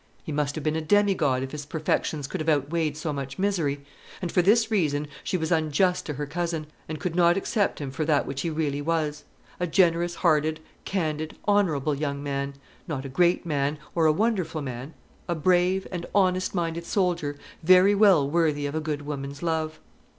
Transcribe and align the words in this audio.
He 0.23 0.31
must 0.31 0.55
have 0.55 0.63
been 0.63 0.75
a 0.75 0.81
demigod 0.81 1.43
if 1.43 1.51
his 1.51 1.63
perfections 1.63 2.25
could 2.25 2.41
have 2.41 2.49
outweighed 2.49 2.97
so 2.97 3.13
much 3.13 3.37
misery; 3.37 3.85
and 4.19 4.31
for 4.31 4.41
this 4.41 4.71
reason 4.71 5.07
she 5.23 5.37
was 5.37 5.51
unjust 5.51 6.07
to 6.07 6.15
her 6.15 6.25
cousin, 6.25 6.65
and 6.89 6.99
could 6.99 7.15
not 7.15 7.37
accept 7.37 7.79
him 7.79 7.91
for 7.91 8.03
that 8.05 8.25
which 8.25 8.41
he 8.41 8.49
really 8.49 8.81
was, 8.81 9.25
a 9.59 9.67
generous 9.67 10.15
hearted, 10.15 10.59
candid, 10.85 11.37
honourable 11.47 11.93
young 11.93 12.23
man 12.23 12.55
(not 12.87 13.05
a 13.05 13.09
great 13.09 13.45
man 13.45 13.77
or 13.93 14.07
a 14.07 14.11
wonderful 14.11 14.63
man), 14.63 14.95
a 15.27 15.35
brave 15.35 15.85
and 15.91 16.07
honest 16.15 16.55
minded 16.55 16.83
soldier, 16.87 17.35
very 17.61 17.93
well 17.93 18.27
worthy 18.27 18.65
of 18.65 18.73
a 18.73 18.79
good 18.81 19.03
woman's 19.03 19.43
love. 19.43 19.79